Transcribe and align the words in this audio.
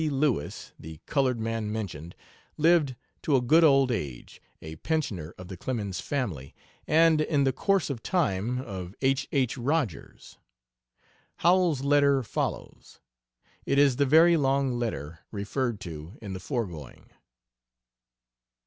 Lewis, 0.09 0.71
the 0.79 0.99
colored 1.05 1.39
man 1.39 1.71
mentioned, 1.71 2.15
lived 2.57 2.95
to 3.21 3.35
a 3.35 3.41
good 3.41 3.63
old 3.63 3.91
age 3.91 4.41
a 4.59 4.75
pensioner 4.77 5.35
of 5.37 5.47
the 5.47 5.55
Clemens 5.55 5.99
family 5.99 6.55
and, 6.87 7.21
in 7.21 7.43
the 7.43 7.53
course 7.53 7.87
of 7.91 8.01
time, 8.01 8.59
of 8.61 8.95
H. 9.03 9.27
H. 9.31 9.59
Rogers. 9.59 10.39
Howells's 11.45 11.85
letter 11.85 12.23
follows. 12.23 12.99
It 13.67 13.77
is 13.77 13.97
the 13.97 14.07
"very 14.07 14.37
long 14.37 14.71
letter" 14.71 15.19
referred 15.31 15.79
to 15.81 16.17
in 16.19 16.33
the 16.33 16.39
foregoing. 16.39 17.11